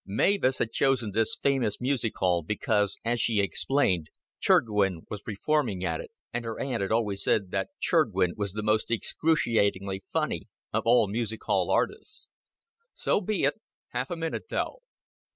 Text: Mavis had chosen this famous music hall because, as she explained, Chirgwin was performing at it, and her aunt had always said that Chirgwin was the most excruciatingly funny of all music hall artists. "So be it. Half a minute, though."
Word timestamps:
Mavis 0.03 0.57
had 0.57 0.71
chosen 0.71 1.11
this 1.11 1.35
famous 1.35 1.79
music 1.79 2.13
hall 2.17 2.41
because, 2.41 2.97
as 3.05 3.21
she 3.21 3.39
explained, 3.39 4.09
Chirgwin 4.39 5.05
was 5.11 5.21
performing 5.21 5.85
at 5.85 6.01
it, 6.01 6.09
and 6.33 6.43
her 6.43 6.59
aunt 6.59 6.81
had 6.81 6.91
always 6.91 7.21
said 7.23 7.51
that 7.51 7.69
Chirgwin 7.79 8.33
was 8.35 8.53
the 8.53 8.63
most 8.63 8.89
excruciatingly 8.89 10.01
funny 10.11 10.47
of 10.73 10.87
all 10.87 11.07
music 11.07 11.43
hall 11.43 11.69
artists. 11.69 12.29
"So 12.95 13.21
be 13.21 13.43
it. 13.43 13.61
Half 13.89 14.09
a 14.09 14.15
minute, 14.15 14.49
though." 14.49 14.79